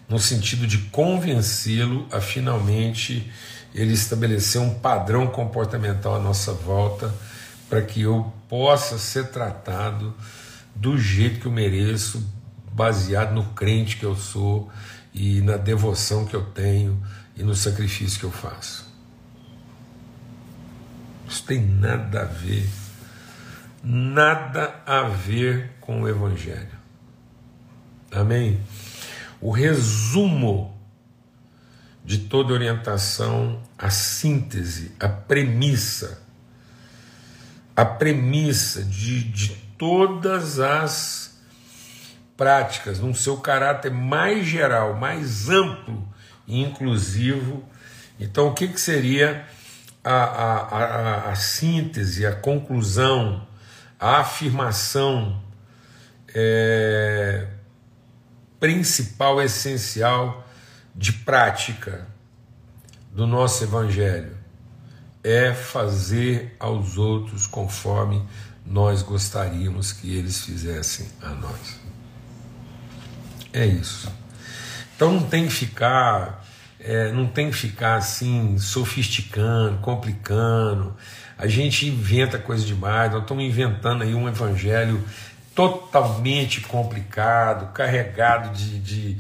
no 0.09 0.19
sentido 0.19 0.67
de 0.67 0.79
convencê-lo 0.91 2.09
a 2.11 2.21
finalmente 2.21 3.31
ele 3.75 3.93
estabelecer 3.93 4.61
um 4.61 4.75
padrão 4.75 5.27
comportamental 5.27 6.17
à 6.17 6.19
nossa 6.19 6.53
volta, 6.53 7.15
para 7.69 7.83
que 7.83 8.03
eu 8.03 8.33
possa 8.49 8.99
ser 8.99 9.29
tratado 9.29 10.15
do 10.75 10.99
jeito 10.99 11.41
que 11.41 11.47
eu 11.47 11.53
mereço, 11.53 12.27
baseado 12.79 13.35
no 13.35 13.45
crente 13.47 13.97
que 13.97 14.05
eu 14.05 14.15
sou 14.15 14.71
e 15.13 15.41
na 15.41 15.57
devoção 15.57 16.25
que 16.25 16.37
eu 16.37 16.45
tenho 16.45 17.03
e 17.37 17.43
no 17.43 17.53
sacrifício 17.53 18.21
que 18.21 18.25
eu 18.25 18.31
faço. 18.31 18.87
Isso 21.29 21.43
tem 21.45 21.61
nada 21.61 22.23
a 22.23 22.25
ver, 22.25 22.71
nada 23.83 24.81
a 24.87 25.03
ver 25.03 25.73
com 25.81 26.03
o 26.03 26.09
Evangelho. 26.09 26.79
Amém? 28.13 28.61
O 29.41 29.51
resumo 29.51 30.79
de 32.05 32.19
toda 32.19 32.53
orientação, 32.53 33.61
a 33.77 33.91
síntese, 33.91 34.93
a 35.01 35.09
premissa, 35.09 36.23
a 37.77 37.85
premissa 37.85 38.85
de, 38.85 39.25
de 39.25 39.49
todas 39.77 40.61
as 40.61 41.38
práticas, 42.39 43.01
num 43.01 43.13
seu 43.13 43.37
caráter 43.39 43.91
mais 43.91 44.47
geral, 44.47 44.95
mais 44.95 45.51
amplo 45.51 46.09
e 46.47 46.63
inclusivo. 46.63 47.65
Então, 48.19 48.47
o 48.47 48.55
que, 48.55 48.69
que 48.69 48.81
seria 48.81 49.45
a, 50.05 50.15
a, 50.15 50.59
a, 50.61 51.31
a 51.33 51.35
síntese, 51.35 52.25
a 52.25 52.35
conclusão, 52.35 53.45
a 53.99 54.19
afirmação 54.19 55.43
é, 56.33 57.49
principal, 58.61 59.43
essencial 59.43 60.47
de 60.95 61.13
prática 61.13 62.07
do 63.13 63.27
nosso 63.27 63.65
Evangelho 63.65 64.37
é 65.25 65.53
fazer 65.53 66.55
aos 66.61 66.97
outros 66.97 67.49
conforme 67.49 68.25
nós 68.65 69.03
gostaríamos 69.03 69.91
que 69.93 70.17
eles 70.17 70.43
fizessem 70.43 71.09
a 71.21 71.31
nós. 71.31 71.88
É 73.59 73.67
isso. 73.67 74.09
Então 74.95 75.13
não 75.13 75.23
tem 75.23 75.47
que 75.47 75.53
ficar, 75.53 76.45
é, 76.79 77.11
não 77.13 77.27
tem 77.27 77.51
que 77.51 77.57
ficar 77.57 77.97
assim 77.97 78.57
sofisticando, 78.59 79.79
complicando. 79.79 80.97
A 81.37 81.47
gente 81.47 81.87
inventa 81.87 82.39
coisa 82.39 82.65
demais. 82.65 83.11
Nós 83.11 83.23
estamos 83.23 83.43
inventando 83.43 84.03
aí 84.03 84.15
um 84.15 84.29
evangelho 84.29 85.03
totalmente 85.55 86.61
complicado, 86.61 87.73
carregado 87.73 88.57
de, 88.57 88.79
de 88.79 89.19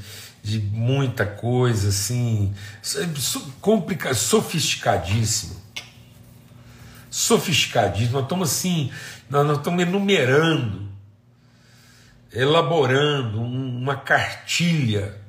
de 0.48 0.59
muita 0.61 1.27
coisa, 1.27 1.88
assim, 1.88 2.55
complicado, 3.61 4.14
sofisticadíssimo. 4.14 5.57
Sofisticadíssimo. 7.11 8.12
Nós 8.12 8.22
estamos 8.22 8.51
assim, 8.51 8.90
nós, 9.29 9.46
nós 9.46 9.59
estamos 9.59 9.83
enumerando, 9.83 10.88
elaborando 12.38 13.42
uma 13.42 13.96
cartilha 13.96 15.20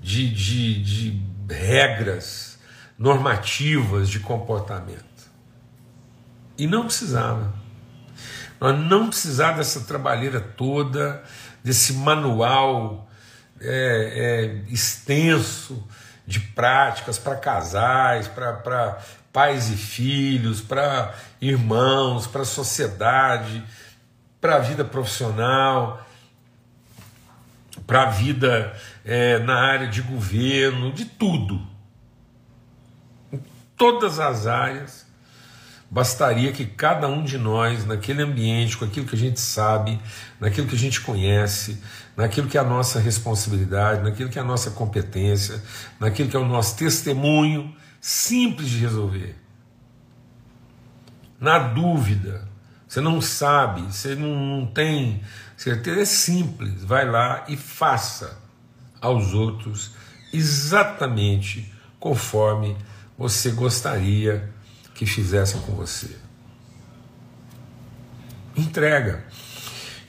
de, 0.00 0.32
de, 0.32 0.82
de 0.82 1.22
regras 1.52 2.58
normativas 2.98 4.08
de 4.08 4.20
comportamento. 4.20 5.04
E 6.56 6.66
não 6.66 6.84
precisava. 6.86 7.52
Nós 8.58 8.78
não 8.78 9.08
precisávamos 9.08 9.58
dessa 9.58 9.80
trabalheira 9.86 10.40
toda, 10.40 11.22
desse 11.62 11.92
manual 11.92 13.06
é, 13.60 14.64
é, 14.66 14.72
extenso 14.72 15.86
de 16.26 16.40
práticas 16.40 17.18
para 17.18 17.36
casais, 17.36 18.28
para 18.28 18.98
pais 19.30 19.68
e 19.68 19.76
filhos, 19.76 20.62
para 20.62 21.14
irmãos, 21.38 22.26
para 22.26 22.42
a 22.42 22.46
sociedade, 22.46 23.62
para 24.40 24.56
a 24.56 24.58
vida 24.60 24.86
profissional, 24.86 26.06
para 27.90 28.04
a 28.04 28.06
vida 28.06 28.72
é, 29.04 29.40
na 29.40 29.56
área 29.56 29.88
de 29.88 30.00
governo, 30.00 30.92
de 30.92 31.04
tudo. 31.04 31.60
Em 33.32 33.40
todas 33.76 34.20
as 34.20 34.46
áreas 34.46 35.10
Bastaria 35.92 36.52
que 36.52 36.64
cada 36.64 37.08
um 37.08 37.24
de 37.24 37.36
nós, 37.36 37.84
naquele 37.84 38.22
ambiente, 38.22 38.76
com 38.76 38.84
aquilo 38.84 39.06
que 39.06 39.16
a 39.16 39.18
gente 39.18 39.40
sabe, 39.40 39.98
naquilo 40.38 40.68
que 40.68 40.76
a 40.76 40.78
gente 40.78 41.00
conhece, 41.00 41.82
naquilo 42.16 42.46
que 42.46 42.56
é 42.56 42.60
a 42.60 42.64
nossa 42.64 43.00
responsabilidade, 43.00 44.04
naquilo 44.04 44.30
que 44.30 44.38
é 44.38 44.42
a 44.42 44.44
nossa 44.44 44.70
competência, 44.70 45.60
naquilo 45.98 46.28
que 46.28 46.36
é 46.36 46.38
o 46.38 46.46
nosso 46.46 46.76
testemunho, 46.76 47.74
simples 48.00 48.68
de 48.68 48.78
resolver. 48.78 49.34
Na 51.40 51.58
dúvida, 51.58 52.48
você 52.86 53.00
não 53.00 53.20
sabe, 53.20 53.82
você 53.82 54.14
não, 54.14 54.36
não 54.36 54.66
tem 54.66 55.20
certeza, 55.62 56.00
é 56.00 56.04
simples, 56.06 56.82
vai 56.84 57.06
lá 57.06 57.44
e 57.46 57.54
faça 57.54 58.38
aos 58.98 59.34
outros 59.34 59.90
exatamente 60.32 61.70
conforme 61.98 62.76
você 63.18 63.50
gostaria 63.50 64.48
que 64.94 65.04
fizessem 65.04 65.60
com 65.60 65.72
você. 65.72 66.16
Entrega. 68.56 69.22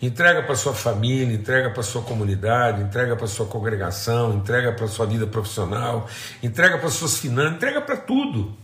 Entrega 0.01 0.41
para 0.41 0.55
sua 0.55 0.73
família, 0.73 1.35
entrega 1.35 1.69
para 1.69 1.83
sua 1.83 2.01
comunidade, 2.01 2.81
entrega 2.81 3.17
para 3.17 3.27
sua 3.27 3.45
congregação, 3.45 4.33
entrega 4.33 4.71
para 4.71 4.87
sua 4.87 5.05
vida 5.05 5.27
profissional, 5.27 6.09
entrega 6.41 6.77
para 6.77 6.89
suas 6.89 7.17
finanças, 7.17 7.55
entrega 7.55 7.81
para 7.81 7.97
tudo. 7.97 8.57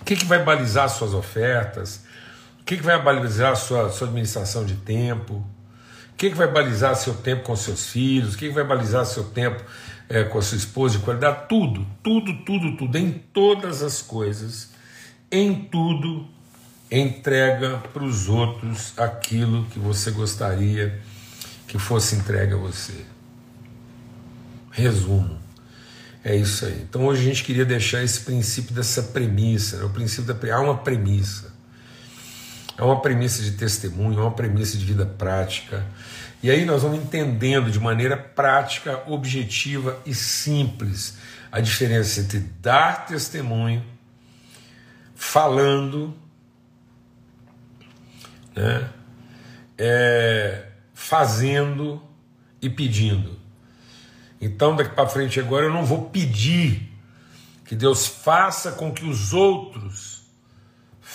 O 0.00 0.04
que, 0.04 0.16
que 0.16 0.26
vai 0.26 0.44
balizar 0.44 0.88
suas 0.90 1.14
ofertas? 1.14 2.09
Que, 2.70 2.76
que 2.76 2.84
vai 2.84 3.02
balizar 3.02 3.56
sua, 3.56 3.90
sua 3.90 4.06
administração 4.06 4.64
de 4.64 4.76
tempo? 4.76 5.34
O 6.12 6.16
que, 6.16 6.30
que 6.30 6.36
vai 6.36 6.46
balizar 6.46 6.94
seu 6.94 7.14
tempo 7.14 7.42
com 7.42 7.56
seus 7.56 7.88
filhos? 7.88 8.34
O 8.34 8.38
que, 8.38 8.46
que 8.46 8.54
vai 8.54 8.62
balizar 8.62 9.04
seu 9.06 9.24
tempo 9.24 9.60
é, 10.08 10.22
com 10.22 10.38
a 10.38 10.42
sua 10.42 10.56
esposa 10.56 10.96
de 10.96 11.04
qualidade, 11.04 11.48
tudo, 11.48 11.84
tudo, 12.00 12.32
tudo, 12.44 12.76
tudo, 12.76 12.96
em 12.96 13.10
todas 13.10 13.82
as 13.82 14.00
coisas, 14.00 14.68
em 15.32 15.52
tudo, 15.52 16.28
entrega 16.88 17.78
para 17.92 18.04
os 18.04 18.28
outros 18.28 18.96
aquilo 18.96 19.64
que 19.64 19.80
você 19.80 20.12
gostaria 20.12 20.96
que 21.66 21.76
fosse 21.76 22.14
entregue 22.14 22.54
a 22.54 22.56
você. 22.56 23.04
Resumo. 24.70 25.40
É 26.22 26.36
isso 26.36 26.66
aí. 26.66 26.86
Então 26.88 27.06
hoje 27.06 27.22
a 27.22 27.24
gente 27.24 27.42
queria 27.42 27.64
deixar 27.64 28.04
esse 28.04 28.20
princípio 28.20 28.72
dessa 28.72 29.02
premissa, 29.02 29.78
né? 29.78 29.84
o 29.86 29.90
princípio 29.90 30.32
da 30.32 30.54
há 30.54 30.60
uma 30.60 30.78
premissa. 30.78 31.49
É 32.80 32.82
uma 32.82 32.98
premissa 32.98 33.42
de 33.42 33.50
testemunho, 33.52 34.18
é 34.18 34.22
uma 34.22 34.30
premissa 34.30 34.78
de 34.78 34.86
vida 34.86 35.04
prática, 35.04 35.86
e 36.42 36.50
aí 36.50 36.64
nós 36.64 36.82
vamos 36.82 36.98
entendendo 36.98 37.70
de 37.70 37.78
maneira 37.78 38.16
prática, 38.16 39.02
objetiva 39.06 40.00
e 40.06 40.14
simples 40.14 41.18
a 41.52 41.60
diferença 41.60 42.20
entre 42.20 42.38
dar 42.38 43.04
testemunho, 43.04 43.84
falando, 45.14 46.16
né, 48.56 48.88
é, 49.76 50.68
fazendo 50.94 52.02
e 52.62 52.70
pedindo. 52.70 53.38
Então, 54.40 54.74
daqui 54.74 54.94
para 54.94 55.06
frente, 55.06 55.38
agora 55.38 55.66
eu 55.66 55.72
não 55.72 55.84
vou 55.84 56.08
pedir 56.08 56.90
que 57.66 57.76
Deus 57.76 58.06
faça 58.06 58.72
com 58.72 58.90
que 58.90 59.04
os 59.04 59.34
outros 59.34 60.09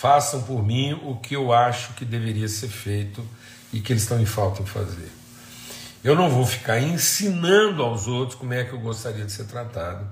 façam 0.00 0.42
por 0.42 0.62
mim 0.62 0.92
o 0.92 1.16
que 1.16 1.34
eu 1.34 1.54
acho 1.54 1.94
que 1.94 2.04
deveria 2.04 2.48
ser 2.48 2.68
feito 2.68 3.26
e 3.72 3.80
que 3.80 3.94
eles 3.94 4.02
estão 4.02 4.20
em 4.20 4.26
falta 4.26 4.62
em 4.62 4.66
fazer. 4.66 5.10
Eu 6.04 6.14
não 6.14 6.28
vou 6.28 6.44
ficar 6.44 6.78
ensinando 6.78 7.82
aos 7.82 8.06
outros 8.06 8.38
como 8.38 8.52
é 8.52 8.62
que 8.62 8.74
eu 8.74 8.78
gostaria 8.78 9.24
de 9.24 9.32
ser 9.32 9.44
tratado 9.44 10.06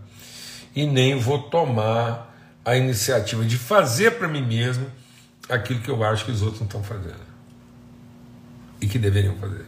e 0.75 0.87
nem 0.87 1.19
vou 1.19 1.39
tomar 1.39 2.35
a 2.65 2.75
iniciativa 2.77 3.45
de 3.45 3.59
fazer 3.59 4.13
para 4.13 4.27
mim 4.27 4.41
mesmo 4.41 4.91
aquilo 5.51 5.81
que 5.81 5.91
eu 5.91 6.03
acho 6.03 6.25
que 6.25 6.31
os 6.31 6.41
outros 6.41 6.61
não 6.61 6.67
estão 6.67 6.83
fazendo 6.83 7.35
e 8.81 8.87
que 8.87 8.99
deveriam 8.99 9.37
fazer. 9.37 9.67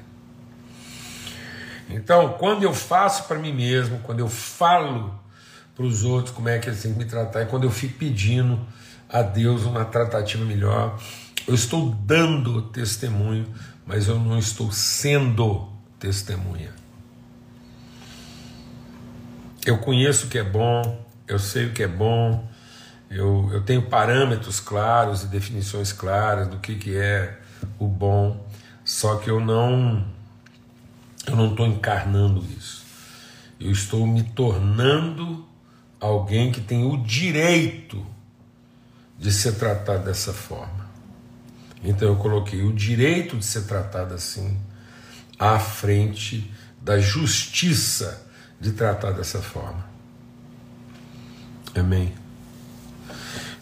Então, 1.91 2.39
quando 2.39 2.63
eu 2.63 2.73
faço 2.73 3.25
para 3.25 3.39
mim 3.39 3.53
mesmo, 3.53 3.99
quando 3.99 4.21
eu 4.21 4.31
falo 4.31 5.15
para 5.75 5.85
os 5.85 6.05
outros 6.05 6.35
como 6.35 6.49
é 6.49 6.59
que 6.59 6.71
eles 6.71 6.81
têm 6.81 6.95
que 6.95 6.99
me 6.99 7.05
tratar, 7.05 7.43
e 7.43 7.47
quando 7.47 7.65
eu 7.65 7.71
fico 7.71 7.99
pedindo 7.99 8.59
a 9.09 9.23
Deus 9.23 9.65
uma 9.65 9.85
tratativa 9.85 10.45
melhor, 10.45 11.01
eu 11.47 11.55
estou 11.55 11.91
dando 11.91 12.63
testemunho, 12.63 13.47
mas 13.87 14.09
eu 14.09 14.19
não 14.19 14.39
estou 14.39 14.73
sendo 14.73 15.69
testemunha. 15.99 16.75
Eu 19.65 19.79
conheço 19.79 20.27
o 20.27 20.29
que 20.29 20.39
é 20.39 20.45
bom, 20.45 21.05
eu 21.27 21.39
sei 21.39 21.67
o 21.67 21.73
que 21.73 21.83
é 21.83 21.89
bom, 21.89 22.49
eu, 23.11 23.49
eu 23.53 23.63
tenho 23.63 23.83
parâmetros 23.83 24.59
claros 24.61 25.23
e 25.23 25.27
definições 25.27 25.93
claras 25.93 26.49
do 26.49 26.59
que, 26.59 26.75
que 26.75 26.97
é 26.97 27.39
o 27.79 27.87
bom, 27.87 28.45
só 28.85 29.17
que 29.17 29.31
eu 29.31 29.41
não 29.41 30.05
eu 31.27 31.35
não 31.35 31.51
estou 31.51 31.67
encarnando 31.67 32.45
isso. 32.57 32.85
Eu 33.59 33.73
estou 33.73 34.07
me 34.07 34.23
tornando 34.23 35.45
alguém 35.99 36.53
que 36.53 36.61
tem 36.61 36.85
o 36.85 36.97
direito 36.99 38.07
de 39.19 39.33
ser 39.33 39.53
tratado 39.53 40.05
dessa 40.05 40.33
forma. 40.33 40.87
Então 41.83 42.09
eu 42.09 42.17
coloquei 42.17 42.63
o 42.63 42.73
direito 42.73 43.37
de 43.37 43.45
ser 43.45 43.63
tratado 43.63 44.15
assim 44.15 44.59
à 45.39 45.59
frente 45.59 46.53
da 46.81 46.99
justiça 46.99 48.27
de 48.61 48.73
tratar 48.73 49.13
dessa 49.13 49.41
forma. 49.41 49.85
Amém. 51.75 52.15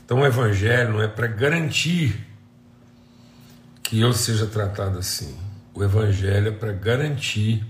Então 0.05 0.21
o 0.21 0.27
evangelho 0.27 0.93
não 0.93 1.03
é 1.03 1.09
para 1.09 1.27
garantir 1.27 2.25
que 3.83 4.01
eu 4.01 4.13
seja 4.13 4.47
tratado 4.47 4.99
assim. 4.99 5.37
O 5.75 5.83
Evangelho 5.83 6.49
é 6.49 6.51
para 6.53 6.73
garantir 6.73 7.67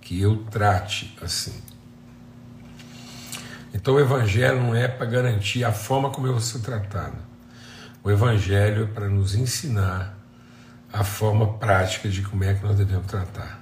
que 0.00 0.20
eu 0.20 0.38
trate 0.50 1.16
assim. 1.22 1.62
Então 3.74 3.94
o 3.94 4.00
Evangelho 4.00 4.60
não 4.60 4.74
é 4.74 4.86
para 4.86 5.06
garantir 5.06 5.64
a 5.64 5.72
forma 5.72 6.10
como 6.10 6.26
eu 6.26 6.32
vou 6.32 6.40
ser 6.40 6.60
tratado. 6.60 7.16
O 8.04 8.10
Evangelho 8.10 8.84
é 8.84 8.86
para 8.86 9.08
nos 9.08 9.34
ensinar 9.34 10.18
a 10.92 11.02
forma 11.02 11.54
prática 11.54 12.08
de 12.08 12.22
como 12.22 12.44
é 12.44 12.52
que 12.54 12.62
nós 12.62 12.76
devemos 12.76 13.06
tratar. 13.06 13.60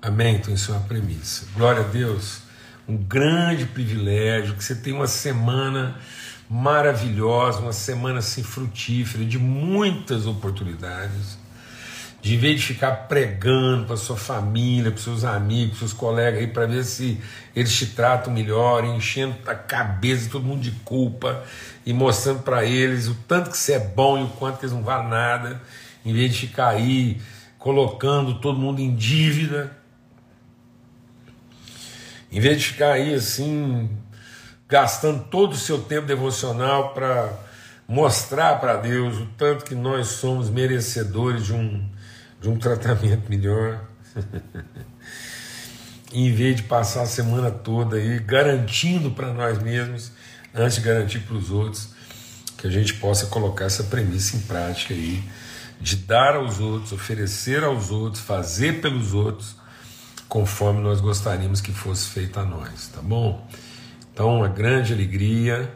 Amém? 0.00 0.36
Então 0.36 0.54
isso 0.54 0.72
é 0.72 0.74
uma 0.74 0.84
premissa. 0.84 1.46
Glória 1.54 1.82
a 1.82 1.86
Deus. 1.86 2.40
Um 2.88 2.96
grande 2.96 3.66
privilégio 3.66 4.54
que 4.54 4.64
você 4.64 4.74
tenha 4.74 4.96
uma 4.96 5.08
semana 5.08 5.98
maravilhosa, 6.48 7.58
uma 7.58 7.72
semana 7.72 8.20
assim 8.20 8.42
frutífera, 8.42 9.24
de 9.24 9.38
muitas 9.38 10.26
oportunidades 10.26 11.36
de 12.26 12.36
vez 12.36 12.60
de 12.60 12.66
ficar 12.66 13.06
pregando 13.06 13.86
para 13.86 13.96
sua 13.96 14.16
família, 14.16 14.90
para 14.90 15.00
seus 15.00 15.22
amigos, 15.22 15.78
seus 15.78 15.92
colegas 15.92 16.40
aí, 16.40 16.48
para 16.48 16.66
ver 16.66 16.82
se 16.82 17.20
eles 17.54 17.72
te 17.72 17.86
tratam 17.86 18.32
melhor, 18.32 18.84
enchendo 18.84 19.36
a 19.46 19.54
cabeça 19.54 20.24
de 20.24 20.30
todo 20.30 20.44
mundo 20.44 20.60
de 20.60 20.72
culpa 20.72 21.44
e 21.86 21.92
mostrando 21.92 22.42
para 22.42 22.64
eles 22.64 23.06
o 23.06 23.14
tanto 23.28 23.50
que 23.50 23.56
você 23.56 23.74
é 23.74 23.78
bom 23.78 24.18
e 24.18 24.24
o 24.24 24.28
quanto 24.30 24.58
que 24.58 24.64
eles 24.64 24.74
não 24.74 24.82
valem 24.82 25.08
nada, 25.08 25.62
em 26.04 26.12
vez 26.12 26.34
de 26.34 26.48
ficar 26.48 26.70
aí 26.70 27.22
colocando 27.60 28.40
todo 28.40 28.58
mundo 28.58 28.80
em 28.80 28.96
dívida, 28.96 29.70
em 32.32 32.40
vez 32.40 32.58
de 32.58 32.66
ficar 32.72 32.94
aí 32.94 33.14
assim, 33.14 33.88
gastando 34.68 35.22
todo 35.30 35.52
o 35.52 35.56
seu 35.56 35.80
tempo 35.80 36.08
devocional 36.08 36.92
para 36.92 37.32
mostrar 37.86 38.58
para 38.58 38.78
Deus 38.78 39.16
o 39.16 39.26
tanto 39.38 39.64
que 39.64 39.76
nós 39.76 40.08
somos 40.08 40.50
merecedores 40.50 41.46
de 41.46 41.52
um 41.52 41.94
de 42.46 42.48
um 42.48 42.56
tratamento 42.56 43.28
melhor. 43.28 43.80
em 46.12 46.32
vez 46.32 46.56
de 46.56 46.62
passar 46.62 47.02
a 47.02 47.06
semana 47.06 47.50
toda 47.50 47.96
aí 47.96 48.20
garantindo 48.20 49.10
para 49.10 49.32
nós 49.32 49.60
mesmos, 49.60 50.12
antes 50.54 50.76
de 50.76 50.82
garantir 50.82 51.18
para 51.20 51.36
os 51.36 51.50
outros, 51.50 51.88
que 52.56 52.68
a 52.68 52.70
gente 52.70 52.94
possa 52.94 53.26
colocar 53.26 53.64
essa 53.64 53.82
premissa 53.84 54.36
em 54.36 54.40
prática 54.40 54.94
aí, 54.94 55.22
de 55.80 55.96
dar 55.96 56.36
aos 56.36 56.60
outros, 56.60 56.92
oferecer 56.92 57.64
aos 57.64 57.90
outros, 57.90 58.22
fazer 58.22 58.80
pelos 58.80 59.12
outros, 59.12 59.56
conforme 60.28 60.80
nós 60.80 61.00
gostaríamos 61.00 61.60
que 61.60 61.72
fosse 61.72 62.08
feito 62.08 62.38
a 62.38 62.44
nós, 62.44 62.88
tá 62.94 63.02
bom? 63.02 63.46
Então, 64.12 64.36
uma 64.36 64.48
grande 64.48 64.92
alegria 64.92 65.70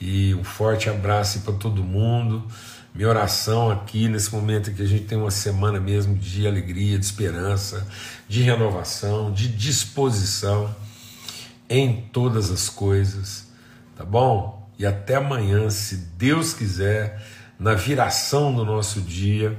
e 0.00 0.34
um 0.34 0.42
forte 0.42 0.90
abraço 0.90 1.40
para 1.42 1.54
todo 1.54 1.82
mundo. 1.82 2.46
Minha 2.94 3.08
oração 3.08 3.70
aqui 3.70 4.06
nesse 4.06 4.30
momento 4.34 4.70
que 4.70 4.82
a 4.82 4.86
gente 4.86 5.04
tem 5.04 5.16
uma 5.16 5.30
semana 5.30 5.80
mesmo 5.80 6.14
de 6.14 6.46
alegria, 6.46 6.98
de 6.98 7.04
esperança, 7.04 7.86
de 8.28 8.42
renovação, 8.42 9.32
de 9.32 9.48
disposição 9.48 10.74
em 11.70 12.02
todas 12.12 12.50
as 12.50 12.68
coisas, 12.68 13.46
tá 13.96 14.04
bom? 14.04 14.70
E 14.78 14.84
até 14.84 15.14
amanhã, 15.14 15.70
se 15.70 15.96
Deus 16.18 16.52
quiser, 16.52 17.24
na 17.58 17.72
viração 17.72 18.54
do 18.54 18.62
nosso 18.62 19.00
dia, 19.00 19.56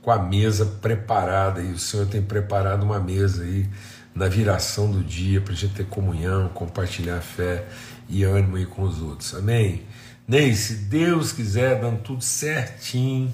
com 0.00 0.10
a 0.10 0.18
mesa 0.18 0.64
preparada, 0.64 1.60
e 1.60 1.72
o 1.72 1.78
Senhor 1.78 2.06
tem 2.06 2.22
preparado 2.22 2.82
uma 2.82 2.98
mesa 2.98 3.42
aí 3.42 3.68
na 4.14 4.26
viração 4.26 4.90
do 4.90 5.04
dia 5.04 5.40
para 5.40 5.52
a 5.52 5.56
gente 5.56 5.74
ter 5.74 5.84
comunhão, 5.84 6.48
compartilhar 6.48 7.20
fé 7.20 7.66
e 8.08 8.24
ânimo 8.24 8.56
aí 8.56 8.64
com 8.64 8.82
os 8.82 9.02
outros. 9.02 9.34
Amém? 9.34 9.82
Ney, 10.30 10.54
se 10.54 10.74
Deus 10.74 11.32
quiser, 11.32 11.80
dando 11.80 12.02
tudo 12.02 12.22
certinho, 12.22 13.32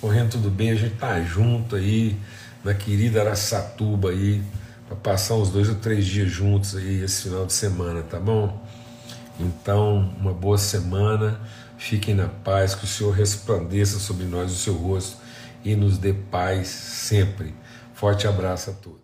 correndo 0.00 0.30
tudo 0.30 0.48
bem, 0.48 0.70
a 0.70 0.74
gente 0.74 0.94
tá 0.94 1.20
junto 1.20 1.76
aí 1.76 2.16
na 2.64 2.72
querida 2.72 3.20
Araçatuba 3.20 4.08
aí, 4.08 4.42
para 4.88 4.96
passar 4.96 5.34
uns 5.34 5.50
dois 5.50 5.68
ou 5.68 5.74
três 5.74 6.06
dias 6.06 6.30
juntos 6.30 6.74
aí 6.74 7.04
esse 7.04 7.24
final 7.24 7.44
de 7.44 7.52
semana, 7.52 8.00
tá 8.00 8.18
bom? 8.18 8.58
Então, 9.38 10.14
uma 10.18 10.32
boa 10.32 10.56
semana, 10.56 11.38
fiquem 11.76 12.14
na 12.14 12.28
paz, 12.28 12.74
que 12.74 12.84
o 12.84 12.88
Senhor 12.88 13.10
resplandeça 13.10 13.98
sobre 13.98 14.24
nós 14.24 14.50
o 14.50 14.56
seu 14.56 14.72
rosto 14.72 15.18
e 15.62 15.76
nos 15.76 15.98
dê 15.98 16.14
paz 16.14 16.68
sempre. 16.68 17.54
Forte 17.92 18.26
abraço 18.26 18.70
a 18.70 18.72
todos. 18.72 18.99